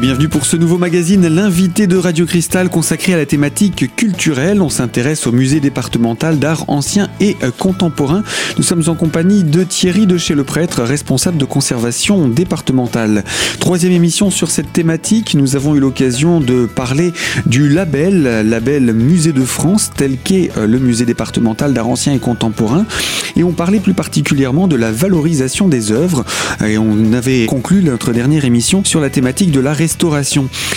Bienvenue 0.00 0.28
pour 0.28 0.46
ce 0.46 0.56
nouveau 0.56 0.78
magazine, 0.78 1.26
l'invité 1.26 1.88
de 1.88 1.96
Radio 1.96 2.24
Cristal 2.24 2.70
consacré 2.70 3.14
à 3.14 3.16
la 3.16 3.26
thématique 3.26 3.96
culturelle. 3.96 4.62
On 4.62 4.68
s'intéresse 4.68 5.26
au 5.26 5.32
musée 5.32 5.58
départemental 5.58 6.38
d'art 6.38 6.64
ancien 6.68 7.08
et 7.18 7.36
contemporain. 7.58 8.22
Nous 8.58 8.62
sommes 8.62 8.84
en 8.86 8.94
compagnie 8.94 9.42
de 9.42 9.64
Thierry 9.64 10.06
de 10.06 10.16
chez 10.16 10.36
le 10.36 10.44
prêtre, 10.44 10.82
responsable 10.84 11.36
de 11.36 11.44
conservation 11.44 12.28
départementale. 12.28 13.24
Troisième 13.58 13.90
émission 13.90 14.30
sur 14.30 14.52
cette 14.52 14.72
thématique, 14.72 15.34
nous 15.34 15.56
avons 15.56 15.74
eu 15.74 15.80
l'occasion 15.80 16.38
de 16.38 16.66
parler 16.66 17.12
du 17.46 17.68
label, 17.68 18.48
label 18.48 18.92
Musée 18.92 19.32
de 19.32 19.44
France, 19.44 19.90
tel 19.96 20.16
qu'est 20.16 20.52
euh, 20.56 20.68
le 20.68 20.78
musée 20.78 21.06
départemental 21.06 21.74
d'art 21.74 21.88
ancien 21.88 22.12
et 22.12 22.20
contemporain. 22.20 22.86
Et 23.34 23.42
on 23.42 23.52
parlait 23.52 23.80
plus 23.80 23.94
particulièrement 23.94 24.68
de 24.68 24.76
la 24.76 24.92
valorisation 24.92 25.66
des 25.66 25.90
œuvres. 25.90 26.24
Et 26.64 26.78
on 26.78 27.12
avait 27.12 27.46
conclu 27.46 27.82
notre 27.82 28.12
dernière 28.12 28.44
émission 28.44 28.84
sur 28.84 29.00
la 29.00 29.10
thématique 29.10 29.50
de 29.50 29.60
la 29.60 29.72
restauration. 29.72 29.87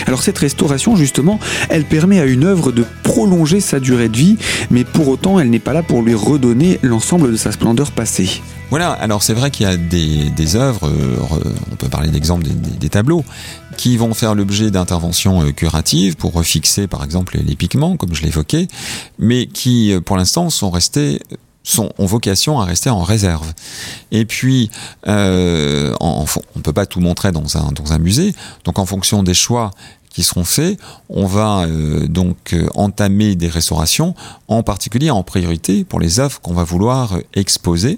Alors 0.08 0.24
cette 0.24 0.38
restauration, 0.38 0.96
justement, 0.96 1.40
elle 1.70 1.86
permet 1.86 2.20
à 2.20 2.26
une 2.26 2.44
œuvre 2.44 2.72
de 2.72 2.86
prolonger 3.04 3.60
sa 3.60 3.80
durée 3.80 4.10
de 4.10 4.18
vie, 4.18 4.38
mais 4.70 4.84
pour 4.84 5.08
autant, 5.08 5.40
elle 5.40 5.50
n'est 5.50 5.60
pas 5.60 5.74
là 5.74 5.84
pour 5.84 6.02
lui 6.02 6.14
redonner 6.14 6.80
l'ensemble 6.82 7.32
de 7.32 7.38
sa 7.38 7.52
splendeur 7.52 7.92
passée. 7.92 8.42
Voilà, 8.70 8.92
alors 8.92 9.22
c'est 9.22 9.34
vrai 9.34 9.52
qu'il 9.52 9.68
y 9.68 9.70
a 9.70 9.76
des, 9.76 10.56
œuvres, 10.56 10.88
euh, 10.88 11.18
on 11.72 11.76
peut 11.76 11.90
parler 11.90 12.10
d'exemple 12.10 12.44
des, 12.44 12.54
des, 12.54 12.90
tableaux, 12.90 13.26
qui 13.76 13.98
vont 13.98 14.14
faire 14.14 14.34
l'objet 14.34 14.72
d'interventions 14.72 15.42
euh, 15.42 15.52
curatives 15.52 16.16
pour 16.16 16.32
refixer 16.32 16.88
par 16.88 17.04
exemple 17.04 17.38
les 17.46 17.56
pigments, 17.58 17.98
comme 17.98 18.16
je 18.16 18.22
l'évoquais, 18.22 18.70
mais 19.20 19.48
qui 19.48 19.92
euh, 19.92 20.00
pour 20.00 20.16
l'instant 20.16 20.50
sont 20.50 20.70
restés 20.70 21.20
sont, 21.64 21.92
ont 21.98 22.06
vocation 22.06 22.60
à 22.60 22.66
rester 22.66 22.90
en 22.90 23.04
réserve. 23.04 23.54
Et 24.12 24.26
puis, 24.26 24.72
euh, 25.08 25.94
on 26.00 26.26
ne 26.56 26.62
peut 26.62 26.74
pas 26.74 26.86
tout 26.86 27.00
montrer 27.00 27.32
dans 27.32 27.58
un, 27.58 27.72
dans 27.72 27.94
un 27.94 28.00
musée, 28.00 28.34
donc 28.66 28.80
en 28.80 28.86
fonction 28.86 29.24
des 29.24 29.34
choix 29.34 29.72
qui 30.10 30.24
seront 30.24 30.44
faits, 30.44 30.78
on 31.10 31.26
va 31.26 31.62
euh, 31.62 32.08
donc 32.08 32.54
euh, 32.54 32.68
entamer 32.76 33.36
des 33.36 33.48
restaurations, 33.48 34.14
en 34.50 34.62
particulier 34.62 35.10
en 35.10 35.24
priorité 35.24 35.86
pour 35.86 36.00
les 36.00 36.20
œuvres 36.20 36.42
qu'on 36.42 36.54
va 36.54 36.66
vouloir 36.66 37.18
exposer 37.34 37.98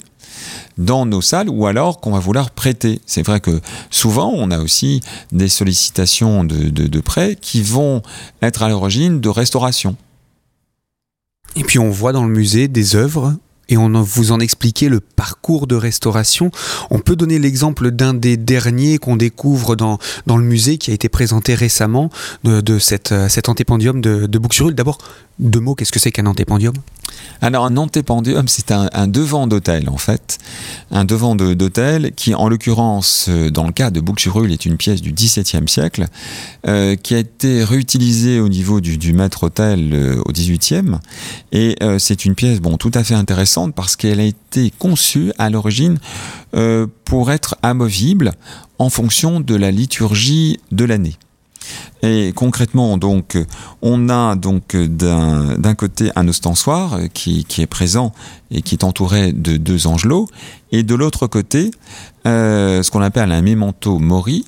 dans 0.78 1.06
nos 1.06 1.22
salles 1.22 1.50
ou 1.50 1.66
alors 1.66 2.00
qu'on 2.00 2.12
va 2.12 2.20
vouloir 2.20 2.52
prêter. 2.52 3.02
C'est 3.06 3.26
vrai 3.26 3.40
que 3.40 3.62
souvent 3.90 4.32
on 4.34 4.52
a 4.52 4.60
aussi 4.60 5.02
des 5.32 5.50
sollicitations 5.50 6.44
de, 6.44 6.70
de, 6.70 6.88
de 6.88 7.00
prêts 7.00 7.36
qui 7.40 7.62
vont 7.62 8.02
être 8.42 8.62
à 8.62 8.70
l'origine 8.70 9.20
de 9.20 9.30
restauration. 9.30 9.96
Et 11.56 11.64
puis 11.64 11.80
on 11.80 11.90
voit 11.90 12.14
dans 12.14 12.24
le 12.24 12.32
musée 12.32 12.68
des 12.68 12.96
œuvres 12.96 13.36
et 13.70 13.78
on 13.78 13.90
vous 14.02 14.32
en 14.32 14.40
expliquait 14.40 14.90
le 14.90 15.00
parcours 15.00 15.68
de 15.68 15.76
restauration. 15.76 16.52
On 16.90 17.00
peut 17.00 17.16
donner 17.16 17.40
l'exemple 17.40 17.92
d'un 17.92 18.14
des 18.14 18.38
derniers 18.38 18.98
qu'on 18.98 19.16
découvre 19.16 19.76
dans, 19.76 20.00
dans 20.28 20.38
le 20.38 20.44
musée 20.44 20.78
qui 20.78 20.92
a 20.92 20.94
été 20.94 21.10
présenté 21.10 21.56
récemment 21.56 22.10
de, 22.44 22.62
de 22.62 22.80
cette, 22.80 23.14
cet 23.30 23.50
antépendium 23.50 24.02
de, 24.02 24.28
de 24.28 24.38
Bouxurul. 24.38 24.76
D'abord, 24.76 24.98
deux 25.40 25.60
mots, 25.60 25.76
qu'est-ce 25.76 25.92
que 25.92 26.00
c'est 26.00 26.12
qu'un 26.12 26.26
antépendium? 26.26 26.74
Alors 27.42 27.66
un 27.66 27.78
antépendium, 27.78 28.48
c'est 28.48 28.72
un, 28.72 29.08
devant 29.08 29.48
d'hôtel 29.48 29.90
en 29.90 29.98
fait, 29.98 30.38
un 30.92 31.06
devant 31.06 31.36
d'hôtel 31.36 32.14
qui, 32.16 32.34
en 32.34 32.48
l'occurrence, 32.48 33.28
euh, 33.30 33.50
dans 33.50 33.66
le 33.66 33.72
cas 33.72 33.92
de 33.92 34.00
Bouxurul, 34.00 34.52
est 34.52 34.66
une 34.66 34.78
pièce 34.78 35.02
du 35.02 35.12
XVIIe 35.12 35.68
siècle, 35.68 36.08
euh, 36.68 36.96
qui 36.96 37.16
a 37.16 37.20
été 37.20 37.64
réutilisée 37.64 38.40
au 38.40 38.50
niveau 38.50 38.82
du, 38.82 38.98
du 38.98 39.14
maître-hôtel 39.14 39.90
euh, 39.94 40.22
au 40.26 40.32
XVIIIe, 40.32 41.00
et 41.52 41.76
euh, 41.84 42.00
c'est 42.00 42.26
une 42.26 42.36
pièce 42.36 42.60
bon 42.60 42.78
tout 42.78 42.92
à 42.94 43.04
fait 43.04 43.16
intéressante 43.16 43.76
parce 43.76 43.96
qu'elle 43.96 44.20
a 44.20 44.26
été 44.26 44.72
conçue 44.80 45.32
à 45.38 45.50
l'origine 45.50 45.98
pour 47.04 47.32
être 47.32 47.56
amovible 47.64 48.32
en 48.78 48.92
fonction 48.92 49.40
de 49.40 49.56
la 49.56 49.72
liturgie 49.72 50.60
de 50.72 50.86
l'année. 50.86 51.18
Et 52.04 52.34
concrètement, 52.36 52.98
donc, 52.98 53.38
on 53.82 54.10
a 54.10 54.36
donc 54.36 54.76
d'un 54.76 55.76
côté 55.76 56.12
un 56.16 56.28
ostensoir 56.28 57.00
qui, 57.14 57.46
qui, 57.46 57.62
est 57.62 57.68
présent 57.68 58.12
et 58.52 58.62
qui 58.62 58.76
est 58.76 58.84
entouré 58.84 59.32
de 59.32 59.58
deux 59.58 59.88
angelots, 59.88 60.28
et 60.72 60.84
de 60.84 60.96
l'autre 60.96 61.28
côté, 61.28 61.72
euh, 62.28 62.84
ce 62.84 62.92
qu'on 62.92 63.02
appelle 63.02 63.32
un 63.32 63.42
memento 63.42 64.00
mori, 64.00 64.46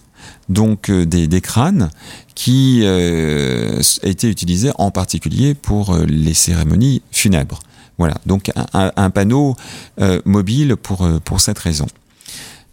donc 0.50 0.90
euh, 0.90 1.06
des, 1.06 1.42
crânes 1.42 1.90
qui 2.34 2.82
euh, 2.84 3.82
étaient 4.04 4.30
utilisés 4.30 4.72
en 4.78 4.92
particulier 4.92 5.54
pour 5.54 5.98
les 6.08 6.34
cérémonies 6.34 7.02
funèbres. 7.12 7.60
Voilà, 7.98 8.16
donc 8.26 8.52
un, 8.74 9.10
panneau 9.10 9.56
euh, 10.02 10.20
mobile 10.26 10.76
pour 10.76 11.40
cette 11.40 11.60
raison. 11.60 11.88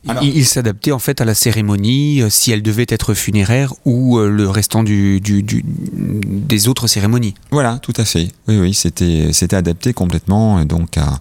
Alors, 0.09 0.23
il, 0.25 0.37
il 0.37 0.47
s'adaptait 0.47 0.93
en 0.93 0.99
fait 0.99 1.21
à 1.21 1.25
la 1.25 1.35
cérémonie, 1.35 2.23
euh, 2.23 2.31
si 2.31 2.51
elle 2.51 2.63
devait 2.63 2.87
être 2.89 3.15
funéraire 3.15 3.73
ou 3.85 4.19
euh, 4.19 4.29
le 4.29 4.49
restant 4.49 4.83
du, 4.83 5.21
du, 5.21 5.43
du, 5.43 5.65
des 5.65 6.69
autres 6.69 6.89
cérémonies. 6.89 7.35
Voilà, 7.51 7.79
tout 7.81 7.93
à 7.97 8.05
fait. 8.05 8.29
Oui, 8.49 8.59
oui, 8.59 8.75
c'était, 8.75 9.29
c'était 9.33 9.57
adapté 9.57 9.93
complètement 9.93 10.59
euh, 10.59 10.65
donc 10.65 10.97
à, 10.97 11.21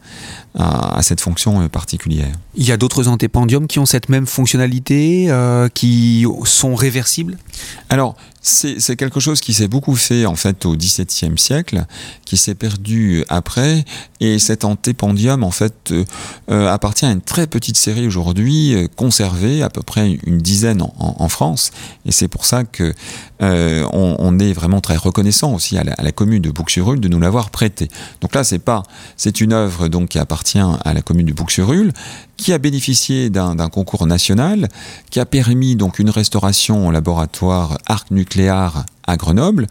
à, 0.56 0.97
à, 0.97 1.02
cette 1.03 1.22
fonction 1.22 1.68
particulière. 1.70 2.31
Il 2.56 2.66
y 2.66 2.72
a 2.72 2.78
d'autres 2.78 3.08
antépendiums 3.08 3.68
qui 3.68 3.80
ont 3.80 3.86
cette 3.86 4.09
même 4.09 4.25
fonctionnalité, 4.25 5.28
euh, 5.30 5.70
qui 5.70 6.25
sont 6.46 6.75
réversibles? 6.75 7.38
Alors, 7.90 8.16
c'est 8.44 8.96
quelque 8.96 9.19
chose 9.19 9.40
qui 9.40 9.53
s'est 9.53 9.68
beaucoup 9.68 9.96
fait 9.96 10.25
en 10.25 10.35
fait 10.35 10.66
au 10.66 10.75
XVIIe 10.75 11.38
siècle, 11.38 11.85
qui 12.25 12.38
s'est 12.38 12.56
perdu 12.56 13.24
après, 13.29 13.85
et 14.19 14.40
cet 14.40 14.66
antépendium 14.66 15.44
en 15.44 15.52
fait 15.52 15.94
euh, 16.50 16.68
appartient 16.68 17.06
à 17.06 17.12
une 17.12 17.22
très 17.22 17.46
petite 17.46 17.78
série 17.78 18.07
aujourd'hui 18.07 18.74
euh, 18.74 18.88
conservée, 18.96 19.62
à 19.62 19.69
peu 19.69 19.84
près 19.84 20.18
une 20.25 20.40
dizaine 20.40 20.81
en, 20.81 21.29
France, 21.29 21.72
et 22.06 22.12
c'est 22.12 22.28
pour 22.28 22.46
ça 22.46 22.63
que 22.63 22.94
euh, 23.44 23.88
on, 23.94 24.16
on, 24.18 24.40
est 24.40 24.53
vraiment 24.53 24.81
très 24.81 24.97
reconnaissant 24.97 25.53
aussi 25.53 25.78
à 25.78 25.84
la, 25.84 25.94
à 25.94 26.03
la 26.03 26.12
commune 26.12 26.41
de 26.41 26.50
Bouxurul 26.50 27.00
de 27.00 27.08
nous 27.08 27.19
l'avoir 27.19 27.52
prêté. 27.52 27.90
Donc 28.22 28.35
là, 28.35 28.44
c'est 28.44 28.59
pas, 28.59 28.84
c'est 29.18 29.40
une 29.40 29.53
œuvre 29.53 29.88
donc 29.88 30.09
qui 30.09 30.19
appartient 30.19 30.59
à 30.59 30.94
la 30.94 31.02
commune 31.02 31.28
de 31.28 31.34
Bouxurul, 31.34 31.94
qui 32.41 32.53
a 32.53 32.57
bénéficié 32.57 33.29
d'un 33.29 33.69
concours 33.69 34.07
national, 34.07 34.68
qui 35.12 35.19
a 35.19 35.28
permis 35.28 35.75
donc 35.75 36.00
une 36.00 36.09
restauration 36.09 36.88
au 36.88 36.91
laboratoire 36.91 37.78
Arc 37.85 38.09
Nucléaire 38.09 38.84
à 39.06 39.16
Grenoble. 39.16 39.68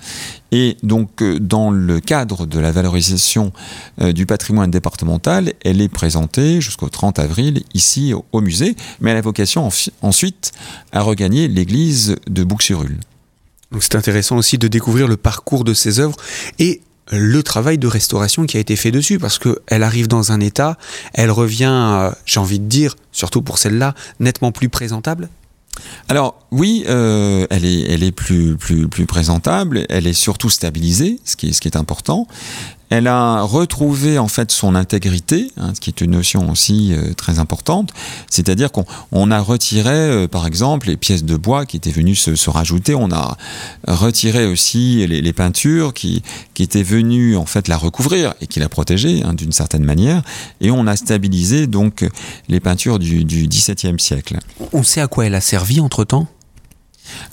Et 0.52 0.76
donc, 0.84 1.20
euh, 1.20 1.40
dans 1.40 1.72
le 1.72 1.98
cadre 1.98 2.46
de 2.46 2.60
la 2.60 2.70
valorisation 2.70 3.52
euh, 4.00 4.12
du 4.12 4.24
patrimoine 4.24 4.70
départemental, 4.70 5.52
elle 5.64 5.80
est 5.80 5.88
présentée 5.88 6.60
jusqu'au 6.60 6.88
30 6.88 7.18
avril 7.18 7.64
ici 7.74 8.14
au, 8.32 8.40
musée, 8.40 8.76
mais 9.00 9.10
elle 9.10 9.16
a 9.16 9.20
vocation 9.20 9.68
ensuite 10.02 10.52
à 10.92 11.02
regagner 11.02 11.48
l'église 11.48 12.16
de 12.28 12.44
Bouxurul. 12.44 13.00
C'est 13.80 13.96
intéressant 13.96 14.36
aussi 14.36 14.58
de 14.58 14.68
découvrir 14.68 15.08
le 15.08 15.16
parcours 15.16 15.64
de 15.64 15.74
ces 15.74 15.98
œuvres 15.98 16.16
et 16.60 16.82
le 17.10 17.42
travail 17.42 17.78
de 17.78 17.86
restauration 17.86 18.46
qui 18.46 18.56
a 18.56 18.60
été 18.60 18.76
fait 18.76 18.90
dessus 18.90 19.18
parce 19.18 19.38
que 19.38 19.60
elle 19.66 19.82
arrive 19.82 20.08
dans 20.08 20.32
un 20.32 20.40
état, 20.40 20.76
elle 21.12 21.30
revient, 21.30 21.70
euh, 21.70 22.10
j'ai 22.24 22.40
envie 22.40 22.60
de 22.60 22.66
dire, 22.66 22.96
surtout 23.12 23.42
pour 23.42 23.58
celle-là, 23.58 23.94
nettement 24.20 24.52
plus 24.52 24.68
présentable. 24.68 25.28
Alors 26.08 26.38
oui, 26.50 26.84
euh, 26.88 27.46
elle 27.50 27.64
est, 27.64 28.12
plus, 28.12 28.56
plus, 28.56 28.88
plus 28.88 29.06
présentable. 29.06 29.86
Elle 29.88 30.06
est 30.06 30.12
surtout 30.12 30.50
stabilisée, 30.50 31.20
ce 31.24 31.36
qui 31.36 31.48
est 31.48 31.76
important. 31.76 32.26
Elle 32.90 33.06
a 33.06 33.42
retrouvé 33.42 34.18
en 34.18 34.26
fait 34.26 34.50
son 34.50 34.74
intégrité, 34.74 35.52
hein, 35.56 35.72
ce 35.74 35.80
qui 35.80 35.90
est 35.90 36.00
une 36.00 36.10
notion 36.10 36.50
aussi 36.50 36.92
euh, 36.92 37.14
très 37.14 37.38
importante. 37.38 37.92
C'est-à-dire 38.28 38.72
qu'on 38.72 38.84
on 39.12 39.30
a 39.30 39.38
retiré, 39.40 39.90
euh, 39.90 40.26
par 40.26 40.46
exemple, 40.46 40.88
les 40.88 40.96
pièces 40.96 41.24
de 41.24 41.36
bois 41.36 41.66
qui 41.66 41.76
étaient 41.76 41.92
venues 41.92 42.16
se, 42.16 42.34
se 42.34 42.50
rajouter. 42.50 42.96
On 42.96 43.12
a 43.12 43.36
retiré 43.86 44.46
aussi 44.46 45.06
les, 45.06 45.22
les, 45.22 45.32
peintures 45.32 45.94
qui, 45.94 46.22
qui 46.54 46.64
étaient 46.64 46.82
venues 46.82 47.36
en 47.36 47.46
fait 47.46 47.68
la 47.68 47.76
recouvrir 47.76 48.34
et 48.40 48.48
qui 48.48 48.58
la 48.58 48.68
protégeaient 48.68 49.22
hein, 49.24 49.34
d'une 49.34 49.52
certaine 49.52 49.84
manière. 49.84 50.22
Et 50.60 50.72
on 50.72 50.88
a 50.88 50.96
stabilisé 50.96 51.68
donc 51.68 52.04
les 52.48 52.58
peintures 52.58 52.98
du, 52.98 53.24
du 53.24 53.46
XVIIe 53.46 54.00
siècle. 54.00 54.38
On 54.72 54.82
sait 54.82 55.00
à 55.00 55.06
quoi 55.06 55.26
elle 55.26 55.36
a 55.36 55.40
servi 55.40 55.80
entre 55.80 56.04
temps 56.04 56.26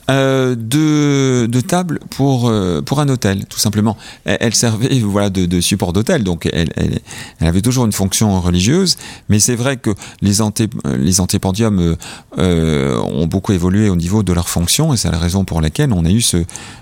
euh, 0.09 0.55
de, 0.57 1.59
table 1.59 1.99
pour, 2.09 2.47
euh, 2.47 2.81
pour 2.81 3.01
un 3.01 3.09
hôtel, 3.09 3.45
tout 3.45 3.59
simplement. 3.59 3.97
Elle, 4.23 4.55
servait 4.55 4.99
voilà, 5.03 5.29
de, 5.29 5.59
support 5.59 5.91
d'hôtel, 5.91 6.23
donc 6.23 6.49
elle, 6.53 6.69
avait 7.41 7.61
toujours 7.61 7.85
une 7.85 7.91
fonction 7.91 8.39
religieuse, 8.39 8.95
mais 9.27 9.39
c'est 9.39 9.55
vrai 9.55 9.75
que 9.77 9.89
les, 10.21 10.41
anté, 10.41 10.69
les 10.97 11.19
antépendiums 11.19 11.97
euh, 12.37 12.97
ont 12.99 13.27
beaucoup 13.27 13.51
évolué 13.51 13.89
au 13.89 13.97
niveau 13.97 14.23
de 14.23 14.31
leur 14.31 14.47
fonction, 14.47 14.93
et 14.93 14.97
c'est 14.97 15.11
la 15.11 15.19
raison 15.19 15.43
pour 15.43 15.59
laquelle 15.59 15.91
on 15.91 16.05
a 16.05 16.09
eu 16.09 16.21
ce, 16.21 16.37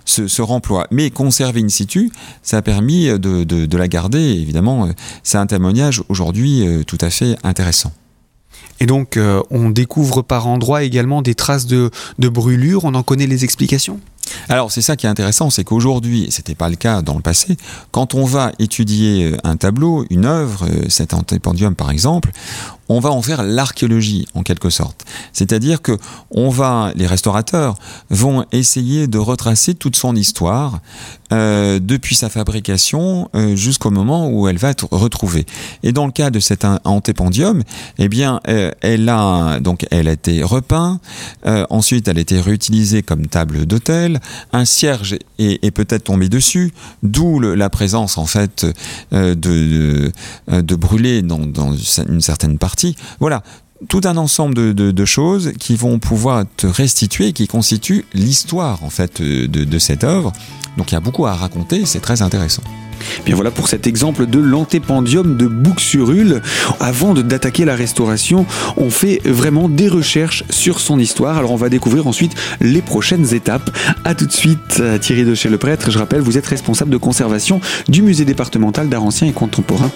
ce, 0.06 0.42
remploi. 0.42 0.86
Mais 0.92 1.10
conserver 1.10 1.64
in 1.64 1.70
situ, 1.70 2.12
ça 2.44 2.58
a 2.58 2.62
permis 2.62 3.08
de, 3.08 3.44
de, 3.44 3.78
la 3.78 3.88
garder, 3.88 4.20
évidemment, 4.20 4.90
c'est 5.24 5.40
un 5.40 5.48
témoignage 5.48 6.04
aujourd'hui 6.10 6.64
tout 6.86 7.00
à 7.02 7.10
fait 7.10 7.36
intéressant. 7.44 7.92
Et 8.80 8.86
donc, 8.86 9.18
euh, 9.18 9.42
on 9.50 9.70
découvre 9.70 10.22
par 10.22 10.48
endroits 10.48 10.84
également 10.84 11.22
des 11.22 11.36
traces 11.36 11.66
de, 11.66 11.92
de 12.20 12.30
brûlures. 12.30 12.84
On 12.84 12.94
en 12.96 13.04
connaît 13.04 13.28
les 13.28 13.44
explications? 13.44 14.00
Alors 14.50 14.72
c'est 14.72 14.82
ça 14.82 14.96
qui 14.96 15.06
est 15.06 15.10
intéressant, 15.10 15.50
c'est 15.50 15.64
qu'aujourd'hui, 15.64 16.28
c'était 16.32 16.56
pas 16.56 16.70
le 16.70 16.76
cas 16.76 17.02
dans 17.02 17.16
le 17.16 17.22
passé, 17.22 17.58
quand 17.92 18.16
on 18.16 18.26
va 18.26 18.52
étudier 18.60 19.32
euh, 19.32 19.38
un 19.44 19.56
tableau, 19.56 20.06
une 20.10 20.26
œuvre, 20.26 20.66
euh, 20.66 20.86
cet 20.90 21.14
antépendium 21.14 21.76
par 21.76 21.92
exemple, 21.92 22.32
on 22.90 23.00
va 23.00 23.12
en 23.12 23.22
faire 23.22 23.44
l'archéologie 23.44 24.28
en 24.34 24.44
quelque 24.44 24.70
sorte. 24.70 25.06
C'est-à-dire 25.34 25.82
que 25.82 25.98
on 26.32 26.50
va, 26.50 26.92
les 26.96 27.08
restaurateurs 27.08 27.76
vont 28.10 28.46
essayer 28.52 29.08
de 29.08 29.18
retracer 29.18 29.74
toute 29.74 29.96
son 29.96 30.16
histoire 30.16 30.82
euh, 31.34 31.80
depuis 31.82 32.14
sa 32.16 32.30
fabrication 32.30 33.30
euh, 33.36 33.56
jusqu'au 33.56 33.90
moment 33.90 34.30
où 34.30 34.48
elle 34.48 34.58
va 34.58 34.70
être 34.70 34.88
retrouvée. 34.92 35.48
Et 35.82 35.92
dans 35.92 36.06
le 36.06 36.12
cas 36.12 36.30
de 36.30 36.40
cet 36.40 36.66
antépendium, 36.84 37.64
eh 37.98 38.10
bien, 38.10 38.42
euh, 38.48 38.72
elle 38.82 39.10
a 39.10 39.60
donc 39.60 39.88
elle 39.90 40.08
a 40.08 40.12
été 40.12 40.44
repeint. 40.44 41.00
Ensuite, 41.46 42.08
elle 42.08 42.18
a 42.18 42.22
été 42.22 42.40
réutilisée 42.40 43.02
comme 43.02 43.28
table 43.28 43.66
d'hôtel. 43.66 44.20
Un 44.54 44.66
cierge 44.66 45.18
est, 45.40 45.72
peut-être 45.72 46.06
tombé 46.06 46.30
dessus, 46.30 46.74
d'où 47.04 47.40
la 47.40 47.70
présence 47.70 48.18
en 48.18 48.26
fait 48.26 48.66
de, 49.12 49.34
de, 50.48 50.76
brûlés 50.76 51.22
dans 51.22 51.74
une 52.08 52.22
certaine 52.22 52.58
partie 52.58 52.75
voilà, 53.20 53.44
tout 53.90 54.02
un 54.06 54.18
ensemble 54.18 54.74
de, 54.74 55.06
choses 55.06 55.52
qui 55.60 55.76
vont 55.76 56.00
pouvoir 56.00 56.46
te 56.58 56.68
restituer, 56.68 57.34
qui 57.34 57.48
constituent 57.48 58.06
l'histoire 58.14 58.84
en 58.84 58.90
fait 58.90 59.22
de, 59.22 59.80
cette 59.80 60.04
œuvre. 60.04 60.32
Donc 60.78 60.92
il 60.92 60.96
y 60.96 60.98
a 60.98 61.02
beaucoup 61.02 61.26
à 61.26 61.34
raconter, 61.34 61.86
c'est 61.86 62.00
très 62.00 62.22
intéressant. 62.22 62.64
Bien 63.26 63.36
voilà 63.36 63.52
pour 63.52 63.68
cet 63.68 63.88
exemple 63.88 64.26
de 64.26 64.40
l'antépendium 64.40 65.38
de 65.38 65.48
Bouxurul. 65.48 66.42
Avant 66.80 67.14
d'attaquer 67.14 67.66
la 67.66 67.76
restauration, 67.76 68.46
on 68.78 68.90
fait 68.90 69.22
vraiment 69.26 69.70
des 69.70 69.90
recherches 69.90 70.44
sur 70.50 70.80
son 70.80 70.98
histoire. 70.98 71.38
Alors 71.38 71.52
on 71.52 71.58
va 71.58 71.70
découvrir 71.70 72.08
ensuite 72.08 72.34
les 72.62 72.82
prochaines 72.82 73.34
étapes. 73.34 73.70
A 74.06 74.16
tout 74.16 74.26
de 74.26 74.32
suite, 74.32 74.82
Thierry 75.02 75.26
de 75.26 75.36
chez 75.36 75.50
le 75.50 75.58
prêtre. 75.58 75.92
Je 75.92 76.00
rappelle, 76.00 76.22
vous 76.22 76.38
êtes 76.38 76.48
responsable 76.48 76.90
de 76.90 76.98
conservation 76.98 77.60
du 77.90 78.02
musée 78.02 78.26
départemental 78.26 78.90
d'art 78.90 79.04
ancien 79.04 79.28
et 79.28 79.34
contemporain. 79.34 79.92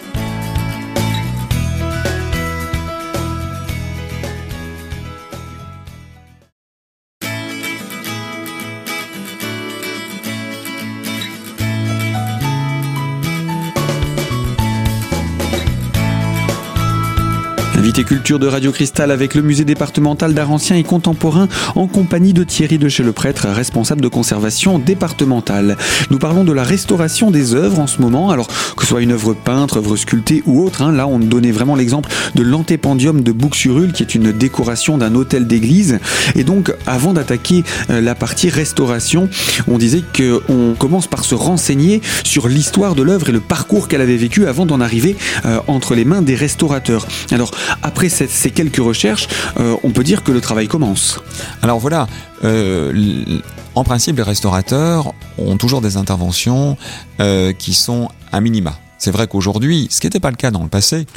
Culture 18.03 18.39
de 18.39 18.47
Radio 18.47 18.71
Cristal 18.71 19.11
avec 19.11 19.35
le 19.35 19.41
musée 19.41 19.65
départemental 19.65 20.33
d'art 20.33 20.51
ancien 20.51 20.75
et 20.75 20.83
contemporain 20.83 21.47
en 21.75 21.87
compagnie 21.87 22.33
de 22.33 22.43
Thierry 22.43 22.77
de 22.77 22.87
chez 22.87 23.03
le 23.03 23.11
prêtre, 23.11 23.47
responsable 23.47 24.01
de 24.01 24.07
conservation 24.07 24.79
départementale. 24.79 25.77
Nous 26.09 26.19
parlons 26.19 26.43
de 26.43 26.53
la 26.53 26.63
restauration 26.63 27.31
des 27.31 27.55
œuvres 27.55 27.79
en 27.79 27.87
ce 27.87 28.01
moment, 28.01 28.29
alors 28.29 28.47
que 28.47 28.83
ce 28.83 28.87
soit 28.87 29.01
une 29.01 29.11
œuvre 29.11 29.33
peintre, 29.33 29.77
œuvre 29.77 29.95
sculptée 29.97 30.43
ou 30.45 30.63
autre. 30.63 30.81
Hein, 30.81 30.91
là, 30.91 31.07
on 31.07 31.19
donnait 31.19 31.51
vraiment 31.51 31.75
l'exemple 31.75 32.09
de 32.35 32.43
l'antépendium 32.43 33.21
de 33.21 33.31
Bouxurul, 33.31 33.91
qui 33.91 34.03
est 34.03 34.15
une 34.15 34.31
décoration 34.31 34.97
d'un 34.97 35.15
hôtel 35.15 35.47
d'église. 35.47 35.99
Et 36.35 36.43
donc, 36.43 36.73
avant 36.87 37.13
d'attaquer 37.13 37.63
euh, 37.89 38.01
la 38.01 38.15
partie 38.15 38.49
restauration, 38.49 39.29
on 39.67 39.77
disait 39.77 40.03
qu'on 40.15 40.75
commence 40.77 41.07
par 41.07 41.25
se 41.25 41.35
renseigner 41.35 42.01
sur 42.23 42.47
l'histoire 42.47 42.95
de 42.95 43.03
l'œuvre 43.03 43.29
et 43.29 43.33
le 43.33 43.39
parcours 43.39 43.87
qu'elle 43.87 44.01
avait 44.01 44.17
vécu 44.17 44.47
avant 44.47 44.65
d'en 44.65 44.79
arriver 44.79 45.15
euh, 45.45 45.59
entre 45.67 45.95
les 45.95 46.05
mains 46.05 46.21
des 46.21 46.35
restaurateurs. 46.35 47.07
Alors, 47.31 47.51
après 47.89 48.09
ces 48.09 48.51
quelques 48.51 48.77
recherches, 48.77 49.27
euh, 49.59 49.75
on 49.83 49.89
peut 49.89 50.03
dire 50.03 50.23
que 50.23 50.31
le 50.31 50.41
travail 50.41 50.67
commence. 50.67 51.19
Alors 51.63 51.79
voilà, 51.79 52.07
euh, 52.43 53.41
en 53.73 53.83
principe, 53.83 54.17
les 54.17 54.23
restaurateurs 54.23 55.11
ont 55.39 55.57
toujours 55.57 55.81
des 55.81 55.97
interventions 55.97 56.77
euh, 57.19 57.51
qui 57.51 57.73
sont 57.73 58.09
à 58.31 58.41
minima. 58.41 58.77
C'est 58.99 59.09
vrai 59.09 59.25
qu'aujourd'hui, 59.25 59.87
ce 59.89 60.01
qui 60.01 60.05
n'était 60.05 60.19
pas 60.19 60.29
le 60.29 60.35
cas 60.35 60.51
dans 60.51 60.61
le 60.61 60.69
passé, 60.69 61.07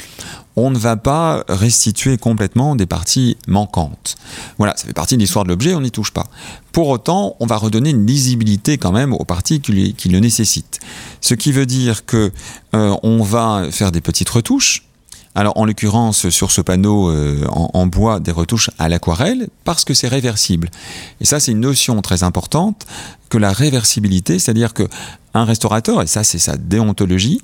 on 0.55 0.71
ne 0.71 0.77
va 0.79 0.95
pas 0.95 1.43
restituer 1.47 2.17
complètement 2.17 2.75
des 2.75 2.87
parties 2.87 3.37
manquantes. 3.47 4.15
Voilà, 4.57 4.73
ça 4.75 4.87
fait 4.87 4.93
partie 4.93 5.15
de 5.15 5.21
l'histoire 5.21 5.45
de 5.45 5.49
l'objet, 5.49 5.75
on 5.75 5.81
n'y 5.81 5.91
touche 5.91 6.11
pas. 6.11 6.25
Pour 6.71 6.87
autant, 6.87 7.35
on 7.39 7.45
va 7.45 7.57
redonner 7.57 7.91
une 7.91 8.07
lisibilité 8.07 8.79
quand 8.79 8.91
même 8.91 9.13
aux 9.13 9.25
parties 9.25 9.61
qui, 9.61 10.09
le 10.09 10.19
nécessitent. 10.19 10.79
Ce 11.21 11.35
qui 11.35 11.51
veut 11.51 11.67
dire 11.67 12.05
que 12.07 12.31
on 12.71 13.21
va 13.21 13.67
faire 13.69 13.91
des 13.91 14.01
petites 14.01 14.29
retouches, 14.29 14.83
alors 15.35 15.57
en 15.57 15.65
l'occurrence 15.65 16.29
sur 16.29 16.51
ce 16.51 16.61
panneau 16.61 17.09
euh, 17.09 17.45
en, 17.49 17.85
bois 17.87 18.19
des 18.19 18.31
retouches 18.31 18.69
à 18.77 18.89
l'aquarelle 18.89 19.47
parce 19.63 19.83
que 19.85 19.93
c'est 19.93 20.07
réversible. 20.07 20.69
Et 21.21 21.25
ça 21.25 21.39
c'est 21.39 21.51
une 21.51 21.59
notion 21.59 22.01
très 22.01 22.23
importante 22.23 22.85
que 23.29 23.37
la 23.37 23.51
réversibilité, 23.51 24.39
c'est-à-dire 24.39 24.73
que 24.73 24.87
un 25.33 25.45
restaurateur, 25.45 26.01
et 26.01 26.07
ça 26.07 26.23
c'est 26.23 26.39
sa 26.39 26.57
déontologie, 26.57 27.41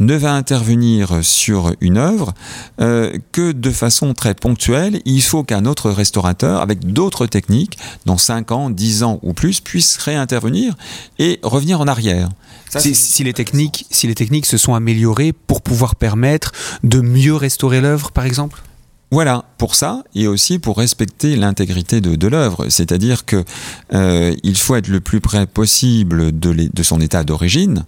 ne 0.00 0.14
va 0.14 0.32
intervenir 0.32 1.20
sur 1.22 1.74
une 1.80 1.98
œuvre 1.98 2.34
euh, 2.80 3.16
que 3.32 3.52
de 3.52 3.70
façon 3.70 4.14
très 4.14 4.34
ponctuelle. 4.34 5.00
Il 5.04 5.22
faut 5.22 5.42
qu'un 5.42 5.64
autre 5.64 5.90
restaurateur, 5.90 6.60
avec 6.60 6.92
d'autres 6.92 7.26
techniques, 7.26 7.78
dans 8.06 8.18
5 8.18 8.52
ans, 8.52 8.70
10 8.70 9.02
ans 9.02 9.18
ou 9.22 9.32
plus, 9.32 9.60
puisse 9.60 9.96
réintervenir 9.96 10.76
et 11.18 11.40
revenir 11.42 11.80
en 11.80 11.86
arrière 11.86 12.28
si, 12.78 13.24
les 13.24 13.32
techniques, 13.32 13.86
si 13.90 14.06
les 14.06 14.14
techniques 14.14 14.46
se 14.46 14.56
sont 14.56 14.74
améliorées 14.74 15.32
pour 15.32 15.62
pouvoir 15.62 15.96
permettre 15.96 16.52
de 16.82 17.00
mieux 17.00 17.34
restaurer 17.34 17.80
l'œuvre, 17.80 18.12
par 18.12 18.24
exemple? 18.24 18.62
Voilà, 19.12 19.44
pour 19.58 19.74
ça, 19.74 20.04
et 20.14 20.26
aussi 20.26 20.58
pour 20.58 20.78
respecter 20.78 21.36
l'intégrité 21.36 22.00
de, 22.00 22.28
l'œuvre. 22.28 22.70
C'est-à-dire 22.70 23.26
que 23.26 23.44
euh, 23.92 24.34
il 24.42 24.56
faut 24.56 24.74
être 24.74 24.88
le 24.88 25.00
plus 25.00 25.20
près 25.20 25.46
possible 25.46 26.36
de, 26.36 26.82
son 26.82 26.98
état 26.98 27.22
d'origine. 27.22 27.84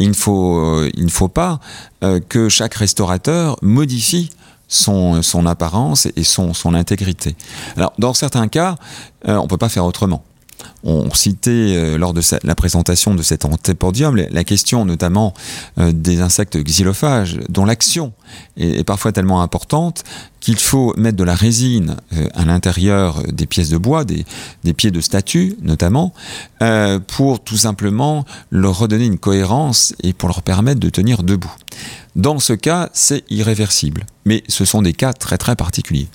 Il 0.00 0.08
ne 0.08 0.14
faut, 0.14 0.58
euh, 0.58 1.28
pas 1.32 1.60
euh, 2.02 2.18
que 2.28 2.48
chaque 2.48 2.74
restaurateur 2.74 3.56
modifie 3.62 4.30
son, 4.66 5.22
son 5.22 5.46
apparence 5.46 6.08
et 6.16 6.24
son, 6.24 6.52
son 6.54 6.74
intégrité. 6.74 7.36
Alors, 7.76 7.92
dans 8.00 8.12
certains 8.12 8.48
cas, 8.48 8.74
on 9.24 9.44
ne 9.44 9.46
peut 9.46 9.56
pas 9.56 9.68
faire 9.68 9.84
autrement 9.84 10.24
on 10.84 11.12
citait 11.14 11.50
euh, 11.50 11.98
lors 11.98 12.12
de 12.12 12.20
la 12.42 12.54
présentation 12.54 13.14
de 13.14 13.22
cet 13.22 13.44
antépodium 13.44 14.16
la, 14.16 14.44
question 14.44 14.84
notamment 14.84 15.34
euh, 15.78 15.92
des 15.92 16.20
insectes 16.20 16.58
xylophages, 16.58 17.38
dont 17.48 17.64
l'action 17.64 18.12
est, 18.56 18.84
parfois 18.84 19.12
tellement 19.12 19.42
importante 19.42 20.04
qu'il 20.40 20.58
faut 20.58 20.92
mettre 20.98 21.16
de 21.16 21.24
la 21.24 21.34
résine 21.34 21.96
euh, 22.12 22.28
à 22.34 22.44
l'intérieur 22.44 23.22
des 23.32 23.46
pièces 23.46 23.70
de 23.70 23.78
bois, 23.78 24.04
des, 24.04 24.24
pieds 24.74 24.90
de 24.90 25.00
statues 25.00 25.56
notamment, 25.62 26.12
pour 27.08 27.40
tout 27.40 27.56
simplement 27.56 28.24
leur 28.50 28.78
redonner 28.78 29.04
une 29.04 29.18
cohérence 29.18 29.94
et 30.02 30.12
pour 30.12 30.28
leur 30.28 30.42
permettre 30.42 30.80
de 30.80 30.88
tenir 30.88 31.22
debout. 31.22 31.52
Dans 32.16 32.38
ce 32.38 32.52
cas, 32.52 32.88
c'est 32.92 33.24
irréversible, 33.28 34.06
mais 34.24 34.42
ce 34.48 34.64
sont 34.64 34.82
des 34.82 34.92
cas 34.92 35.12
très 35.12 35.36
très 35.36 35.56
particuliers. 35.56 36.08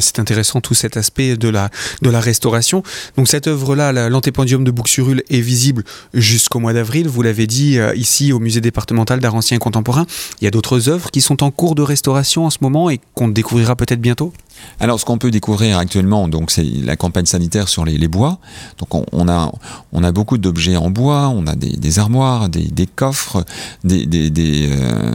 C'est 0.00 0.18
intéressant 0.18 0.62
tout 0.62 0.72
cet 0.72 0.96
aspect 0.96 1.36
de 1.36 1.50
la, 1.50 1.68
de 2.00 2.08
la 2.08 2.18
restauration. 2.18 2.82
Donc 3.18 3.28
cette 3.28 3.48
œuvre-là, 3.48 4.08
l'antépendium 4.08 4.64
de 4.64 4.70
Bouxurul, 4.70 5.22
est 5.28 5.40
visible 5.42 5.84
jusqu'au 6.14 6.58
mois 6.58 6.72
d'avril. 6.72 7.06
Vous 7.06 7.20
l'avez 7.20 7.46
dit 7.46 7.78
euh, 7.78 7.94
ici 7.94 8.32
au 8.32 8.38
musée 8.38 8.62
départemental 8.62 9.20
d'art 9.20 9.34
ancien 9.34 9.58
et 9.58 9.60
contemporain. 9.60 10.06
Il 10.40 10.44
y 10.44 10.48
a 10.48 10.50
d'autres 10.50 10.88
œuvres 10.88 11.10
qui 11.10 11.20
sont 11.20 11.42
en 11.42 11.50
cours 11.50 11.74
de 11.74 11.82
restauration 11.82 12.46
en 12.46 12.50
ce 12.50 12.58
moment 12.62 12.88
et 12.88 12.98
qu'on 13.12 13.28
découvrira 13.28 13.76
peut-être 13.76 14.00
bientôt 14.00 14.32
alors, 14.80 15.00
ce 15.00 15.04
qu'on 15.04 15.18
peut 15.18 15.30
découvrir 15.30 15.78
actuellement, 15.78 16.28
donc, 16.28 16.50
c'est 16.50 16.64
la 16.64 16.96
campagne 16.96 17.26
sanitaire 17.26 17.68
sur 17.68 17.84
les, 17.84 18.08
bois. 18.08 18.38
Donc, 18.78 19.06
on, 19.12 19.28
a, 19.28 20.12
beaucoup 20.12 20.38
d'objets 20.38 20.76
en 20.76 20.90
bois, 20.90 21.28
on 21.28 21.46
a 21.46 21.54
des, 21.54 21.98
armoires, 21.98 22.48
des, 22.48 22.86
coffres, 22.86 23.44
euh, 23.90 25.10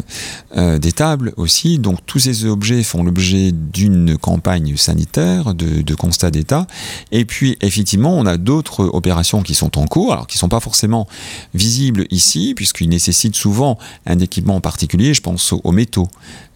euh, 0.58 0.80
des, 0.80 0.92
tables 0.92 1.34
aussi. 1.38 1.78
Donc, 1.80 2.00
tous 2.06 2.20
ces 2.20 2.46
objets 2.46 2.84
font 2.84 3.04
l'objet 3.04 3.52
d'une 3.52 4.18
campagne 4.18 4.76
sanitaire, 4.78 5.54
de, 5.54 5.82
de 5.82 5.96
constat 5.96 6.32
d'état. 6.32 6.66
Et 7.12 7.26
puis, 7.26 7.58
effectivement, 7.62 8.18
on 8.18 8.26
a 8.26 8.38
d'autres 8.38 8.90
opérations 8.94 9.42
qui 9.42 9.56
sont 9.56 9.78
en 9.78 9.86
cours, 9.86 10.14
alors 10.14 10.28
qui 10.28 10.38
ne 10.38 10.40
sont 10.40 10.50
pas 10.50 10.60
forcément 10.60 11.08
visibles 11.54 12.06
ici, 12.12 12.54
puisqu'ils 12.56 12.90
nécessitent 12.90 13.36
souvent 13.36 13.78
un 14.06 14.20
équipement 14.20 14.60
particulier. 14.62 15.14
Je 15.14 15.22
pense 15.22 15.54
aux, 15.54 15.72
métaux. 15.72 16.08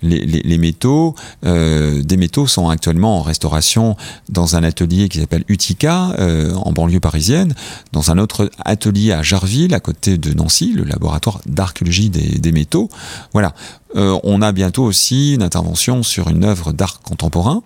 Les, 0.02 0.58
métaux, 0.58 1.16
euh, 1.46 2.04
des 2.04 2.18
métaux 2.18 2.46
sont 2.48 2.70
actuellement 2.84 3.20
en 3.20 3.22
restauration 3.22 3.96
dans 4.28 4.58
un 4.58 4.64
atelier 4.64 5.08
qui 5.08 5.22
s'appelle 5.22 5.46
Utica, 5.48 6.12
euh, 6.20 6.54
en 6.56 6.74
banlieue 6.74 7.00
parisienne, 7.00 7.56
dans 7.94 8.12
un 8.12 8.18
autre 8.18 8.52
atelier 8.66 9.14
à 9.14 9.24
Jarville, 9.24 9.74
à 9.74 9.80
côté 9.80 10.18
de 10.18 10.34
Nancy, 10.34 10.74
le 10.74 10.84
laboratoire 10.84 11.40
d'archéologie 11.46 12.10
des, 12.10 12.52
métaux. 12.52 12.90
Voilà. 13.32 13.54
Euh, 13.96 14.20
on 14.24 14.42
a 14.42 14.52
bientôt 14.52 14.84
aussi 14.84 15.34
une 15.34 15.44
intervention 15.44 16.04
sur 16.04 16.28
une 16.28 16.44
œuvre 16.44 16.74
d'art 16.74 17.00
contemporain. 17.00 17.64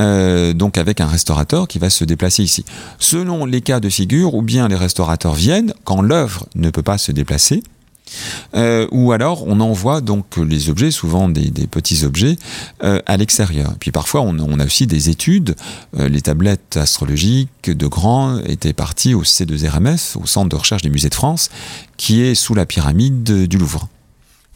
Euh, 0.00 0.54
donc 0.54 0.78
avec 0.78 1.02
un 1.02 1.06
restaurateur 1.06 1.68
qui 1.68 1.78
va 1.78 1.90
se 1.90 2.04
déplacer 2.04 2.42
ici. 2.42 2.64
Selon 2.98 3.44
les 3.44 3.60
cas 3.60 3.78
de 3.78 3.90
figure, 3.90 4.34
ou 4.34 4.40
bien 4.40 4.68
les 4.68 4.74
restaurateurs 4.74 5.34
viennent 5.34 5.74
quand 5.84 6.00
l'œuvre 6.00 6.46
ne 6.54 6.70
peut 6.70 6.82
pas 6.82 6.96
se 6.96 7.12
déplacer, 7.12 7.62
ou 8.54 9.12
alors 9.12 9.44
on 9.46 9.60
envoie 9.60 10.00
donc 10.00 10.36
les 10.36 10.70
objets, 10.70 10.90
souvent 10.90 11.28
des, 11.28 11.50
petits 11.66 12.04
objets, 12.04 12.36
à 12.80 13.16
l'extérieur. 13.16 13.74
Puis 13.80 13.90
parfois 13.90 14.20
on, 14.20 14.38
on, 14.38 14.58
a 14.60 14.64
aussi 14.64 14.86
des 14.86 15.10
études. 15.10 15.56
les 15.92 16.20
tablettes 16.20 16.76
astrologiques 16.76 17.70
de 17.70 17.86
Grand 17.86 18.38
étaient 18.40 18.72
parties 18.72 19.14
au 19.14 19.22
C2RMF, 19.22 20.18
au 20.18 20.26
Centre 20.26 20.48
de 20.48 20.56
recherche 20.56 20.82
des 20.82 20.90
musées 20.90 21.08
de 21.08 21.14
France, 21.14 21.50
qui 21.96 22.22
est 22.22 22.34
sous 22.34 22.54
la 22.54 22.66
pyramide 22.66 23.46
du 23.48 23.58
Louvre. 23.58 23.88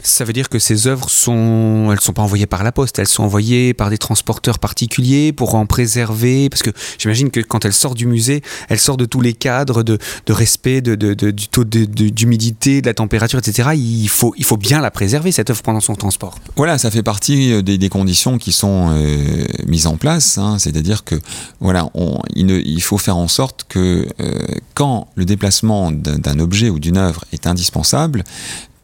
Ça 0.01 0.25
veut 0.25 0.33
dire 0.33 0.49
que 0.49 0.61
ces 0.61 0.87
œuvres 0.87 1.11
sont, 1.11 1.89
elles 1.91 2.01
sont 2.01 2.13
pas 2.13 2.23
envoyées 2.23 2.47
par 2.47 2.63
la 2.63 2.71
poste, 2.71 3.01
elles 3.01 3.09
sont 3.09 3.25
envoyées 3.25 3.75
par 3.75 3.91
des 3.91 3.99
transporteurs 3.99 4.61
particuliers 4.61 5.33
pour 5.33 5.57
en 5.57 5.67
préserver, 5.67 6.49
parce 6.49 6.63
que 6.63 6.71
j'imagine 6.99 7.31
que 7.31 7.41
quand 7.41 7.65
elles 7.65 7.73
sortent 7.73 7.97
du 7.97 8.07
musée, 8.07 8.43
elles 8.69 8.79
sortent 8.79 9.01
de 9.01 9.07
tous 9.07 9.21
les 9.21 9.33
cadres 9.33 9.83
de, 9.83 9.99
respect 10.29 10.81
de, 10.81 10.95
du 11.15 11.49
taux 11.49 11.65
d'humidité, 11.65 12.81
de, 12.81 12.87
la 12.87 12.95
température, 12.95 13.41
etc. 13.41 13.71
Il 13.75 14.09
faut, 14.09 14.35
il 14.37 14.45
faut 14.45 14.57
bien 14.57 14.81
la 14.81 14.93
préserver 14.93 15.33
cette 15.33 15.51
œuvre 15.51 15.63
pendant 15.63 15.81
son 15.81 15.97
transport. 15.97 16.39
Voilà, 16.57 16.79
ça 16.79 16.91
fait 16.91 17.03
partie 17.03 17.53
euh, 17.53 17.63
des, 17.63 17.89
conditions 17.89 18.39
qui 18.39 18.53
sont 18.53 18.91
euh, 18.91 19.45
mises 19.67 19.87
en 19.87 19.97
place, 19.97 20.39
hein. 20.39 20.59
c'est-à-dire 20.59 21.05
que 21.05 21.17
voilà, 21.61 21.89
il, 22.37 22.83
faut 22.83 22.99
faire 22.99 23.17
en 23.17 23.29
sorte 23.29 23.65
que 23.69 24.07
euh, 24.21 24.39
quand 24.75 25.09
le 25.17 25.25
déplacement 25.25 25.91
d'un 25.91 26.39
objet 26.39 26.71
ou 26.71 26.79
d'une 26.79 26.97
œuvre 26.97 27.25
est 27.33 27.47
indispensable, 27.47 28.25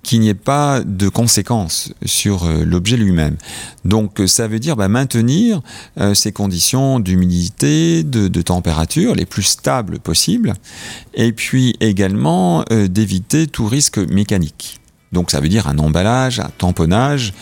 qu'il 0.04 0.20
n'y 0.20 0.28
ait 0.28 0.34
pas 0.34 0.80
de 0.84 1.08
conséquences 1.08 1.92
sur 2.04 2.44
euh, 2.44 2.64
l'objet 2.64 2.96
lui-même. 2.96 3.36
Donc 3.84 4.20
euh, 4.20 4.28
ça 4.28 4.46
veut 4.46 4.60
dire 4.60 4.76
bah, 4.76 4.88
maintenir 4.88 5.60
euh, 5.98 6.14
ces 6.14 6.30
conditions 6.30 7.00
d'humidité, 7.00 8.04
de, 8.04 8.42
température 8.42 9.14
les 9.14 9.24
plus 9.24 9.42
stables 9.42 9.98
possibles, 9.98 10.52
et 11.14 11.32
puis 11.32 11.76
également 11.80 12.62
d'éviter 12.70 13.46
tout 13.46 13.66
risque 13.66 13.96
mécanique. 13.96 14.80
Donc 15.12 15.30
ça 15.30 15.40
veut 15.40 15.48
dire 15.48 15.66
un 15.66 15.78
emballage, 15.78 16.40
un 16.40 16.50
tamponnage, 16.58 17.32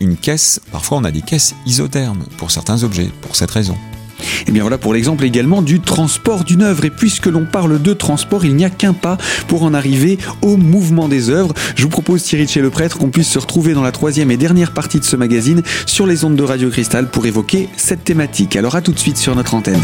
une 0.00 0.18
caisse. 0.18 0.60
Parfois 0.70 0.98
on 0.98 1.04
a 1.04 1.10
des 1.10 1.22
caisses 1.22 1.54
isothermes 1.64 2.24
pour 2.36 2.50
certains 2.50 2.82
objets, 2.82 3.10
pour 3.22 3.36
cette 3.36 3.50
raison. 3.50 3.76
Et 4.24 4.44
eh 4.48 4.52
bien 4.52 4.62
voilà 4.62 4.78
pour 4.78 4.94
l'exemple 4.94 5.24
également 5.24 5.62
du 5.62 5.80
transport 5.80 6.44
d'une 6.44 6.62
œuvre. 6.62 6.84
Et 6.84 6.90
puisque 6.90 7.26
l'on 7.26 7.44
parle 7.44 7.80
de 7.80 7.92
transport, 7.92 8.44
il 8.44 8.56
n'y 8.56 8.64
a 8.64 8.70
qu'un 8.70 8.92
pas 8.92 9.18
pour 9.48 9.62
en 9.62 9.74
arriver 9.74 10.18
au 10.42 10.56
mouvement 10.56 11.08
des 11.08 11.30
œuvres. 11.30 11.54
Je 11.76 11.82
vous 11.82 11.88
propose 11.88 12.22
Thierry 12.22 12.48
chez 12.48 12.60
le 12.60 12.70
prêtre 12.70 12.98
qu'on 12.98 13.10
puisse 13.10 13.28
se 13.28 13.38
retrouver 13.38 13.74
dans 13.74 13.82
la 13.82 13.92
troisième 13.92 14.30
et 14.30 14.36
dernière 14.36 14.72
partie 14.72 15.00
de 15.00 15.04
ce 15.04 15.16
magazine 15.16 15.62
sur 15.86 16.06
les 16.06 16.24
ondes 16.24 16.36
de 16.36 16.42
Radio 16.42 16.70
Cristal 16.70 17.08
pour 17.08 17.26
évoquer 17.26 17.68
cette 17.76 18.04
thématique. 18.04 18.56
Alors 18.56 18.74
à 18.76 18.82
tout 18.82 18.92
de 18.92 18.98
suite 18.98 19.16
sur 19.16 19.34
notre 19.34 19.54
antenne. 19.54 19.82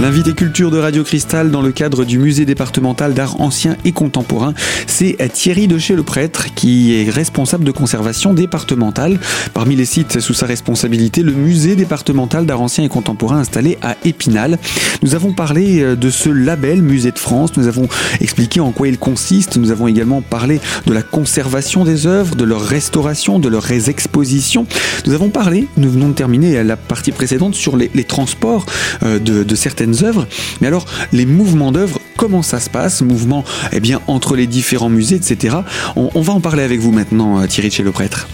L'invité 0.00 0.32
culture 0.32 0.70
de 0.70 0.78
Radio 0.78 1.02
Cristal 1.02 1.50
dans 1.50 1.60
le 1.60 1.72
cadre 1.72 2.04
du 2.04 2.20
musée 2.20 2.44
départemental 2.44 3.14
d'art 3.14 3.40
ancien 3.40 3.76
et 3.84 3.90
contemporain, 3.90 4.54
c'est 4.86 5.16
Thierry 5.32 5.66
de 5.66 5.76
chez 5.76 5.96
le 5.96 6.04
prêtre 6.04 6.54
qui 6.54 6.94
est 6.94 7.10
responsable 7.10 7.64
de 7.64 7.72
conservation 7.72 8.32
départementale. 8.32 9.18
Parmi 9.54 9.74
les 9.74 9.84
sites 9.84 10.20
sous 10.20 10.34
sa 10.34 10.46
responsabilité, 10.46 11.24
le 11.24 11.32
musée 11.32 11.74
départemental 11.74 12.46
d'art 12.46 12.60
ancien 12.60 12.84
et 12.84 12.88
contemporain 12.88 13.38
installé 13.38 13.76
à 13.82 13.96
Épinal. 14.04 14.58
Nous 15.02 15.16
avons 15.16 15.32
parlé 15.32 15.82
euh, 15.82 15.96
de 15.96 16.10
ce 16.10 16.28
label 16.28 16.80
Musée 16.80 17.10
de 17.10 17.18
France, 17.18 17.56
nous 17.56 17.66
avons 17.66 17.88
expliqué 18.20 18.60
en 18.60 18.70
quoi 18.70 18.86
il 18.86 18.98
consiste, 18.98 19.56
nous 19.56 19.72
avons 19.72 19.88
également 19.88 20.22
parlé 20.22 20.60
de 20.86 20.92
la 20.92 21.02
conservation 21.02 21.82
des 21.82 22.06
œuvres, 22.06 22.36
de 22.36 22.44
leur 22.44 22.62
restauration, 22.62 23.40
de 23.40 23.48
leurs 23.48 23.88
expositions. 23.88 24.64
Nous 25.06 25.12
avons 25.12 25.30
parlé, 25.30 25.66
nous 25.76 25.90
venons 25.90 26.10
de 26.10 26.14
terminer 26.14 26.62
la 26.62 26.76
partie 26.76 27.10
précédente 27.10 27.56
sur 27.56 27.76
les, 27.76 27.88
transports 28.04 28.64
euh, 29.02 29.18
de 29.18 29.54
certaines 29.56 29.87
œuvres. 30.02 30.26
Mais 30.60 30.66
alors, 30.66 30.86
les 31.12 31.26
mouvements 31.26 31.72
d'œuvres, 31.72 31.98
comment 32.16 32.42
ça 32.42 32.60
se 32.60 32.70
passe 32.70 33.02
Mouvements 33.02 33.44
eh 33.72 33.80
bien, 33.80 34.00
entre 34.06 34.36
les 34.36 34.46
différents 34.46 34.88
musées, 34.88 35.16
etc. 35.16 35.58
On, 35.96 36.20
va 36.20 36.32
en 36.32 36.40
parler 36.40 36.62
avec 36.62 36.80
vous 36.80 36.92
maintenant, 36.92 37.40
euh, 37.40 37.46
Thierry 37.46 37.70
chez 37.70 37.82
le 37.82 37.92
prêtre. 37.92 38.28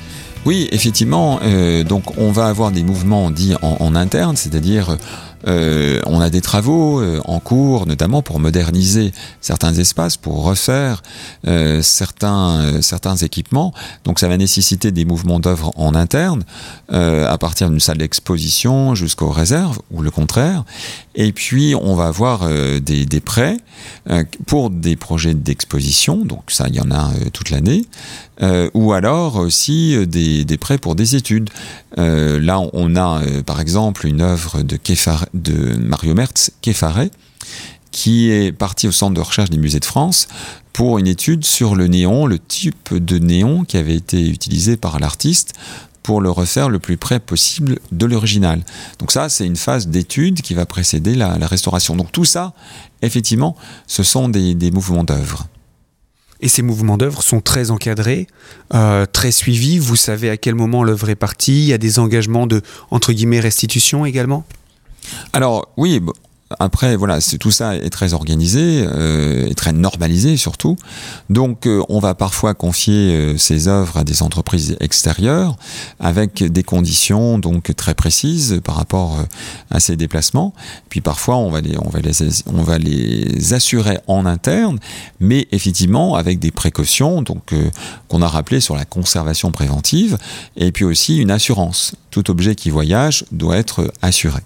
Oui, 0.44 0.68
effectivement. 0.72 1.40
Euh, 1.42 1.84
donc, 1.84 2.18
on 2.18 2.30
va 2.30 2.46
avoir 2.46 2.70
des 2.70 2.82
mouvements 2.82 3.30
dits 3.30 3.54
en 3.62 3.94
interne, 3.94 4.36
c'est-à-dire 4.36 4.98
euh, 5.46 6.00
on 6.06 6.20
a 6.20 6.30
des 6.30 6.40
travaux 6.40 7.00
euh, 7.00 7.20
en 7.24 7.38
cours, 7.38 7.86
notamment 7.86 8.22
pour 8.22 8.40
moderniser 8.40 9.12
certains 9.40 9.74
espaces, 9.74 10.16
pour 10.16 10.44
refaire 10.44 11.02
euh, 11.46 11.82
certains, 11.82 12.80
certains 12.80 13.16
équipements. 13.16 13.72
Donc 14.04 14.18
ça 14.18 14.28
va 14.28 14.36
nécessiter 14.36 14.90
des 14.92 15.04
mouvements 15.04 15.40
d'œuvre 15.40 15.72
en 15.76 15.94
interne, 15.94 16.44
à 16.88 17.36
partir 17.38 17.70
d'une 17.70 17.80
salle 17.80 17.98
d'exposition 17.98 18.94
jusqu'aux 18.94 19.30
réserves, 19.30 19.80
ou 19.90 20.02
le 20.02 20.10
contraire. 20.10 20.64
Et 21.14 21.32
puis 21.32 21.74
on 21.74 21.94
va 21.94 22.06
avoir 22.06 22.48
des, 22.80 23.06
des, 23.06 23.20
prêts 23.20 23.56
pour 24.46 24.70
des 24.70 24.96
projets 24.96 25.34
d'exposition, 25.34 26.24
donc 26.24 26.42
ça 26.48 26.66
il 26.68 26.76
y 26.76 26.80
en 26.80 26.90
a 26.90 27.10
toute 27.32 27.50
l'année, 27.50 27.84
ou 28.74 28.92
alors 28.92 29.36
aussi 29.36 29.96
des, 30.06 30.44
des, 30.44 30.58
prêts 30.58 30.78
pour 30.78 30.94
des 30.94 31.16
études. 31.16 31.50
là 31.96 32.60
on 32.72 32.96
a 32.96 33.22
par 33.46 33.60
exemple 33.60 34.06
une 34.06 34.20
œuvre 34.20 34.62
de 34.62 34.76
Kefar, 34.76 35.26
de 35.34 35.76
Mario 35.76 36.14
Mertz, 36.14 36.52
Kefaré, 36.62 37.10
qui 37.90 38.30
est 38.30 38.52
parti 38.52 38.88
au 38.88 38.92
centre 38.92 39.14
de 39.14 39.20
recherche 39.20 39.50
des 39.50 39.58
musées 39.58 39.80
de 39.80 39.84
France 39.84 40.26
pour 40.72 40.98
une 40.98 41.06
étude 41.06 41.44
sur 41.44 41.76
le 41.76 41.86
néon, 41.86 42.26
le 42.26 42.38
type 42.38 42.92
de 42.92 43.18
néon 43.18 43.64
qui 43.64 43.76
avait 43.76 43.94
été 43.94 44.28
utilisé 44.28 44.76
par 44.76 44.98
l'artiste 44.98 45.52
pour 46.02 46.20
le 46.20 46.30
refaire 46.30 46.68
le 46.68 46.78
plus 46.78 46.96
près 46.96 47.18
possible 47.18 47.78
de 47.92 48.06
l'original. 48.06 48.62
Donc 48.98 49.10
ça, 49.10 49.28
c'est 49.28 49.46
une 49.46 49.56
phase 49.56 49.88
d'étude 49.88 50.42
qui 50.42 50.52
va 50.52 50.66
précéder 50.66 51.14
la, 51.14 51.34
restauration. 51.46 51.96
Donc 51.96 52.12
tout 52.12 52.26
ça, 52.26 52.52
effectivement, 53.00 53.56
ce 53.86 54.02
sont 54.02 54.28
des, 54.28 54.70
mouvements 54.70 55.04
d'œuvre. 55.04 55.46
Et 56.40 56.48
ces 56.48 56.62
mouvements 56.62 56.98
d'œuvre 56.98 57.22
sont 57.22 57.40
très 57.40 57.70
encadrés, 57.70 58.26
euh, 58.74 59.06
très 59.06 59.30
suivis. 59.30 59.78
Vous 59.78 59.96
savez 59.96 60.28
à 60.28 60.36
quel 60.36 60.56
moment 60.56 60.82
l'œuvre 60.82 61.08
est 61.08 61.14
partie. 61.14 61.62
Il 61.62 61.68
y 61.68 61.72
a 61.72 61.78
des 61.78 61.98
engagements 61.98 62.46
de 62.46 62.60
entre 62.90 63.12
guillemets 63.12 63.40
restitution 63.40 64.04
également? 64.04 64.44
Alors 65.32 65.68
oui, 65.76 66.00
après, 66.58 66.96
voilà, 66.96 67.18
tout 67.40 67.50
ça 67.50 67.76
est 67.76 67.90
très 67.90 68.12
organisé 68.12 68.84
euh, 68.86 69.52
très 69.54 69.72
normalisé 69.72 70.36
surtout. 70.36 70.76
Donc, 71.30 71.66
euh, 71.66 71.82
on 71.88 71.98
va 72.00 72.14
parfois 72.14 72.54
confier 72.54 73.14
euh, 73.14 73.38
ces 73.38 73.68
œuvres 73.68 73.98
à 73.98 74.04
des 74.04 74.22
entreprises 74.22 74.76
extérieures 74.80 75.56
avec 76.00 76.42
des 76.42 76.62
conditions 76.62 77.38
donc 77.38 77.74
très 77.76 77.94
précises 77.94 78.60
par 78.62 78.76
rapport 78.76 79.18
à 79.70 79.80
ces 79.80 79.96
déplacements. 79.96 80.52
Puis 80.88 81.00
parfois, 81.00 81.36
on 81.36 81.50
va 81.50 81.60
les, 81.60 81.76
on 81.78 81.88
va 81.88 82.00
les, 82.00 82.12
on 82.46 82.62
va 82.62 82.78
les 82.78 83.54
assurer 83.54 83.98
en 84.06 84.26
interne, 84.26 84.78
mais 85.20 85.48
effectivement 85.52 86.14
avec 86.14 86.38
des 86.38 86.50
précautions 86.50 87.22
donc 87.22 87.54
qu'on 88.08 88.22
a 88.22 88.28
rappelé 88.28 88.60
sur 88.60 88.76
la 88.76 88.84
conservation 88.84 89.50
préventive 89.50 90.18
et 90.56 90.72
puis 90.72 90.84
aussi 90.84 91.18
une 91.18 91.30
assurance. 91.30 91.94
Tout 92.10 92.30
objet 92.30 92.54
qui 92.54 92.70
voyage 92.70 93.24
doit 93.32 93.56
être 93.56 93.90
assuré. 94.02 94.40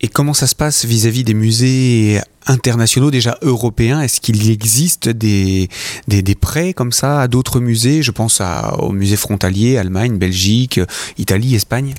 Et 0.00 0.08
comment 0.08 0.34
ça 0.34 0.46
se 0.46 0.54
passe 0.54 0.84
vis-à-vis 0.84 1.24
des 1.24 1.34
musées 1.34 2.20
internationaux, 2.46 3.10
déjà 3.10 3.36
européens? 3.42 4.00
Est-ce 4.00 4.20
qu'il 4.20 4.48
existe 4.48 5.08
des, 5.08 5.68
des, 6.06 6.34
prêts 6.36 6.72
comme 6.72 6.92
ça 6.92 7.20
à 7.22 7.28
d'autres 7.28 7.58
musées? 7.58 8.02
Je 8.02 8.12
pense 8.12 8.40
aux 8.78 8.92
musées 8.92 9.16
frontaliers, 9.16 9.76
Allemagne, 9.76 10.16
Belgique, 10.16 10.80
Italie, 11.18 11.56
Espagne 11.56 11.94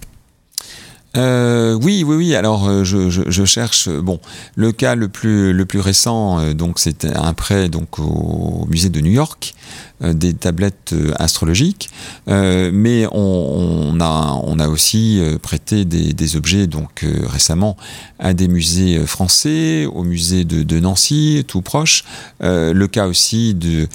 euh, 1.18 1.74
oui, 1.74 2.04
oui, 2.06 2.16
oui. 2.16 2.36
Alors, 2.36 2.70
euh, 2.70 2.84
je, 2.84 3.46
cherche. 3.46 3.90
Bon, 3.90 4.20
le 4.56 4.72
cas 4.72 4.96
le 4.96 5.08
plus 5.10 5.54
le 5.54 5.66
plus 5.66 5.80
récent, 5.80 6.40
euh, 6.40 6.54
donc 6.54 6.80
c'était 6.80 7.16
un 7.16 7.34
prêt 7.34 7.68
donc 7.68 7.98
au 7.98 8.68
musée 8.70 8.90
de 8.90 9.02
New 9.02 9.12
York 9.12 9.56
des 10.02 10.34
tablettes 10.34 10.94
astrologiques, 11.18 11.90
mais 12.28 13.06
on, 13.12 13.94
on, 13.94 14.00
a 14.00 14.40
on 14.44 14.60
a 14.60 14.68
aussi 14.68 15.22
prêté 15.42 15.86
des, 15.86 16.14
des 16.14 16.36
objets 16.36 16.68
donc 16.68 17.06
récemment 17.28 17.76
à 18.20 18.34
des 18.34 18.48
musées 18.48 19.06
français, 19.06 19.86
au 19.86 20.04
musée 20.04 20.46
de, 20.46 20.64
de 20.64 20.80
Nancy, 20.80 21.44
tout 21.48 21.62
proche. 21.62 22.04
le 22.40 22.86
cas 22.88 23.08
aussi 23.08 23.54
de 23.54 23.88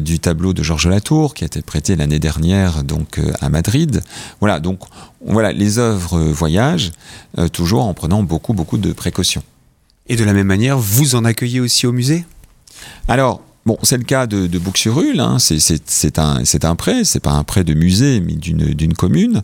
du 0.00 0.18
tableau 0.18 0.52
de 0.52 0.62
Georges 0.62 0.88
Latour 0.88 1.34
qui 1.34 1.44
a 1.44 1.46
été 1.46 1.62
prêté 1.62 1.96
l'année 1.96 2.18
dernière 2.18 2.82
donc 2.84 3.20
à 3.40 3.48
Madrid. 3.48 4.02
Voilà, 4.40 4.60
donc 4.60 4.80
voilà, 5.24 5.52
les 5.52 5.78
œuvres 5.78 6.18
voyagent, 6.18 6.92
euh, 7.38 7.48
toujours 7.48 7.84
en 7.84 7.94
prenant 7.94 8.22
beaucoup, 8.22 8.54
beaucoup 8.54 8.78
de 8.78 8.92
précautions. 8.92 9.42
Et 10.08 10.16
de 10.16 10.24
la 10.24 10.32
même 10.32 10.46
manière, 10.46 10.78
vous 10.78 11.14
en 11.14 11.24
accueillez 11.24 11.60
aussi 11.60 11.86
au 11.86 11.92
musée? 11.92 12.24
Alors, 13.08 13.40
Bon, 13.64 13.78
c'est 13.82 13.96
le 13.96 14.02
cas 14.02 14.26
de, 14.26 14.48
de 14.48 14.58
Bouxurul, 14.58 15.20
hein. 15.20 15.36
c'est 15.38 16.18
un, 16.18 16.42
un 16.62 16.74
prêt, 16.74 17.04
c'est 17.04 17.20
pas 17.20 17.30
un 17.30 17.44
prêt 17.44 17.62
de 17.62 17.74
musée, 17.74 18.20
mais 18.20 18.34
d'une 18.34 18.94
commune. 18.94 19.42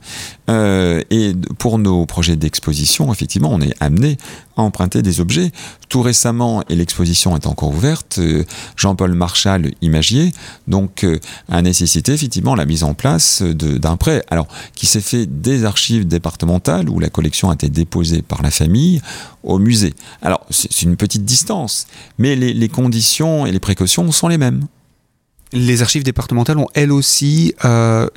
Euh, 0.51 1.03
et 1.11 1.35
pour 1.59 1.79
nos 1.79 2.05
projets 2.05 2.35
d'exposition, 2.35 3.13
effectivement, 3.13 3.51
on 3.53 3.61
est 3.61 3.75
amené 3.79 4.17
à 4.59 4.63
emprunter 4.63 5.03
des 5.03 5.21
objets. 5.21 5.53
Tout 5.89 6.03
récemment, 6.03 6.63
et 6.69 6.77
l'exposition 6.77 7.35
est 7.37 7.47
encore 7.47 7.71
ouverte, 7.71 8.19
euh, 8.19 8.45
Jean-Paul 8.77 9.15
Marchal, 9.15 9.73
imagier, 9.81 10.33
donc 10.67 11.05
euh, 11.05 11.19
a 11.49 11.63
nécessité 11.63 12.13
effectivement 12.13 12.55
la 12.55 12.67
mise 12.67 12.85
en 12.85 12.95
place 12.95 13.43
d'un 13.43 13.97
prêt, 13.97 14.23
alors 14.31 14.49
qui 14.75 14.87
s'est 14.87 15.01
fait 15.01 15.27
des 15.27 15.65
archives 15.65 16.07
départementales 16.07 16.91
où 16.91 17.01
la 17.01 17.09
collection 17.09 17.51
a 17.51 17.55
été 17.55 17.69
déposée 17.69 18.23
par 18.23 18.43
la 18.43 18.51
famille 18.51 19.01
au 19.43 19.59
musée. 19.59 19.95
Alors 20.21 20.45
c'est 20.51 20.83
une 20.83 20.97
petite 20.97 21.25
distance, 21.25 21.87
mais 22.19 22.37
les 22.37 22.69
conditions 22.69 23.47
et 23.47 23.53
les 23.53 23.61
précautions 23.61 24.11
sont 24.13 24.29
les 24.29 24.39
mêmes 24.39 24.67
les 25.53 25.83
archives 25.83 26.05
départementales 26.05 26.59
ont 26.59 26.69
elles 26.75 26.93
aussi 26.93 27.55
euh, 27.65 28.09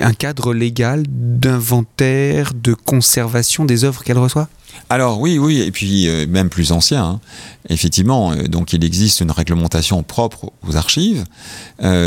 un 0.00 0.12
cadre 0.14 0.54
légal 0.54 1.04
d'inventaire, 1.08 2.52
de 2.54 2.74
conservation 2.74 3.64
des 3.64 3.84
œuvres 3.84 4.02
qu'elles 4.02 4.18
reçoivent? 4.18 4.48
Alors 4.90 5.20
oui, 5.20 5.38
oui, 5.38 5.60
et 5.60 5.70
puis 5.70 6.08
euh, 6.08 6.26
même 6.26 6.48
plus 6.48 6.72
ancien. 6.72 7.04
Hein. 7.04 7.20
Effectivement, 7.68 8.32
euh, 8.32 8.48
donc 8.48 8.72
il 8.72 8.84
existe 8.84 9.20
une 9.20 9.30
réglementation 9.30 10.02
propre 10.02 10.52
aux 10.66 10.76
archives, 10.76 11.24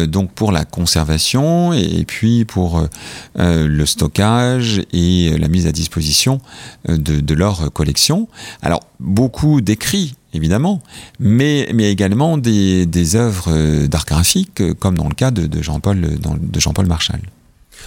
donc 0.08 0.32
pour 0.34 0.52
la 0.52 0.66
conservation 0.66 1.74
et, 1.74 2.04
puis 2.06 2.46
pour 2.46 2.88
le 3.36 3.86
stockage 3.86 4.82
et 4.92 5.36
la 5.38 5.48
mise 5.48 5.68
à 5.68 5.72
disposition 5.72 6.42
de, 6.88 7.20
de 7.20 7.34
leur 7.34 7.72
collection. 7.72 8.28
Alors 8.62 8.82
beaucoup 9.00 9.62
d'écrits 9.62 10.16
évidemment, 10.34 10.82
mais, 11.20 11.70
mais 11.74 11.92
également 11.92 12.38
des, 12.38 12.86
des 12.86 13.16
œuvres 13.16 13.46
euh, 13.50 13.88
d'art 13.88 14.06
graphique, 14.06 14.62
euh, 14.62 14.74
comme 14.74 14.98
dans 14.98 15.08
le 15.10 15.16
cas 15.16 15.32
de, 15.32 15.62
Jean-Paul 15.62 16.00
de 16.00 16.60
Jean-Paul 16.60 16.86
Marchal. 16.88 17.22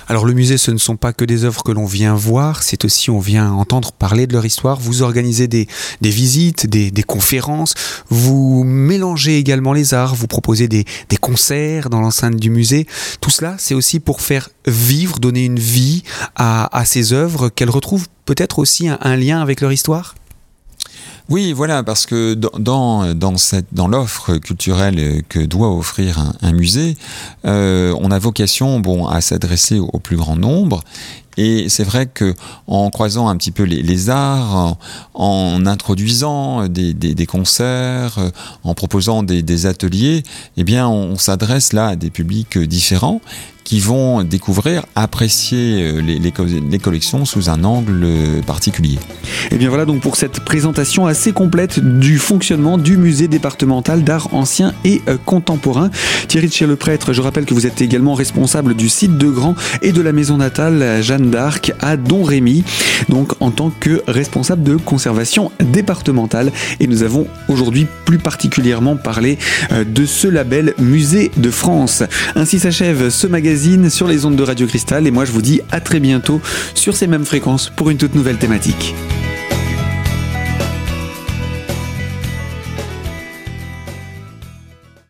Alors 0.09 0.25
le 0.25 0.33
musée, 0.33 0.57
ce 0.57 0.71
ne 0.71 0.79
sont 0.79 0.97
pas 0.97 1.13
que 1.13 1.25
des 1.25 1.45
œuvres 1.45 1.63
que 1.63 1.73
l'on 1.73 1.85
vient 1.85 2.15
voir, 2.15 2.63
c'est 2.63 2.85
aussi 2.85 3.11
on 3.11 3.21
vient 3.21 3.53
entendre 3.53 3.93
parler 3.93 4.27
de 4.27 4.33
leur 4.33 4.45
histoire. 4.45 4.81
Vous 4.81 5.03
organisez 5.03 5.47
des, 5.47 5.69
des 6.01 6.11
visites, 6.11 6.67
des, 6.67 6.91
des, 6.91 7.03
conférences, 7.03 7.75
vous 8.09 8.65
mélangez 8.65 9.39
également 9.39 9.73
les 9.73 9.95
arts, 9.95 10.15
vous 10.15 10.27
proposez 10.27 10.69
des, 10.69 10.85
des 11.09 11.17
concerts 11.17 11.91
dans 11.91 12.01
l'enceinte 12.01 12.37
du 12.37 12.51
musée. 12.51 12.87
Tout 13.21 13.31
cela, 13.31 13.57
c'est 13.59 13.75
aussi 13.75 14.01
pour 14.01 14.21
faire 14.21 14.51
vivre, 14.67 15.19
donner 15.19 15.45
une 15.45 15.59
vie 15.59 16.03
à, 16.35 16.77
à 16.77 16.85
ces 16.85 17.13
œuvres 17.13 17.49
qu'elles 17.49 17.71
retrouvent 17.71 18.09
peut-être 18.25 18.59
aussi 18.59 18.89
un 18.89 19.17
lien 19.17 19.41
avec 19.41 19.61
leur 19.61 19.73
histoire? 19.73 20.15
Oui, 21.31 21.53
voilà, 21.53 21.85
parce 21.85 22.07
que 22.07 22.35
dans, 22.35 23.15
dans, 23.15 23.37
cette, 23.37 23.67
dans 23.73 23.87
l'offre 23.87 24.37
culturelle 24.39 25.23
que 25.29 25.39
doit 25.39 25.73
offrir 25.73 26.33
un, 26.43 26.53
musée, 26.53 26.97
euh, 27.45 27.95
on 28.01 28.11
a 28.11 28.19
vocation 28.19 28.81
bon, 28.81 29.07
à 29.07 29.21
s'adresser 29.21 29.79
au, 29.79 30.01
plus 30.01 30.17
grand 30.17 30.35
nombre. 30.35 30.83
Et 31.43 31.71
c'est 31.71 31.85
vrai 31.85 32.05
que 32.05 32.35
en 32.67 32.91
croisant 32.91 33.29
un 33.29 33.37
petit 33.39 33.51
peu 33.51 33.63
les, 33.63 34.11
arts, 34.11 34.77
en, 35.15 35.65
introduisant 35.65 36.69
des, 36.69 36.93
des, 36.93 37.27
concerts, 37.27 38.19
en 38.63 38.75
proposant 38.75 39.23
des, 39.23 39.65
ateliers, 39.65 40.23
eh 40.59 40.65
bien, 40.65 40.87
on 40.87 41.17
s'adresse 41.17 41.73
là 41.73 41.89
à 41.89 41.97
des 41.97 42.11
publics 42.11 42.59
différents 42.59 43.23
qui 43.71 43.79
vont 43.79 44.25
découvrir, 44.25 44.85
apprécier 44.97 45.83
euh, 45.83 46.01
les, 46.01 46.19
les, 46.19 46.79
collections 46.81 47.25
sous 47.25 47.49
un 47.51 47.63
angle 47.63 48.05
particulier. 48.45 48.99
Et 49.53 49.59
bien 49.59 49.69
voilà 49.69 49.85
donc 49.85 50.01
pour 50.01 50.17
cette 50.17 50.41
présentation 50.41 51.07
assez 51.07 51.31
complète 51.31 51.79
du 51.79 52.19
fonctionnement 52.19 52.79
du 52.79 52.97
musée 52.97 53.29
départemental 53.29 54.03
d'art 54.03 54.35
ancien 54.35 54.75
et 54.85 55.03
euh, 55.07 55.17
contemporain. 55.25 55.91
Thierry 56.27 56.49
de 56.49 56.53
chez 56.53 56.67
le 56.67 56.75
prêtre, 56.75 57.13
je 57.13 57.21
rappelle 57.21 57.45
que 57.45 57.55
vous 57.55 57.65
êtes 57.65 57.81
également 57.81 58.15
responsable 58.15 58.75
du 58.75 58.89
site 58.89 59.17
de 59.17 59.29
Grand 59.29 59.55
et 59.83 59.93
de 59.93 60.01
la 60.01 60.11
maison 60.11 60.39
natale 60.39 61.01
Jeanne 61.01 61.30
d'Arc 61.31 61.73
à 61.81 61.97
Don 61.97 62.23
Rémy, 62.23 62.65
donc 63.09 63.33
en 63.41 63.51
tant 63.51 63.71
que 63.71 64.03
responsable 64.07 64.63
de 64.63 64.77
conservation 64.77 65.51
départementale. 65.61 66.53
Et 66.81 66.87
nous 66.87 67.03
avons 67.03 67.27
aujourd'hui 67.49 67.87
plus 68.05 68.19
particulièrement 68.19 68.97
parlé 68.97 69.39
euh, 69.73 69.85
de 69.85 70.05
ce 70.05 70.29
label 70.29 70.75
Musée 70.79 71.31
de 71.37 71.51
France. 71.51 72.03
Ainsi 72.35 72.59
s'achève 72.59 73.09
ce 73.09 73.27
magazine 73.27 73.91
sur 73.91 74.09
les 74.09 74.25
ondes 74.25 74.37
de 74.37 74.43
Radio 74.43 74.67
Cristal 74.67 75.07
et 75.07 75.11
moi 75.11 75.25
je 75.25 75.33
vous 75.33 75.43
dis 75.43 75.61
à 75.71 75.81
très 75.81 76.01
bientôt 76.01 76.41
sur 76.75 76.97
ces 76.97 77.07
mêmes 77.07 77.25
fréquences 77.25 77.71
pour 77.71 77.91
une 77.91 77.97
toute 77.97 78.15
nouvelle 78.15 78.37
thématique. 78.37 78.95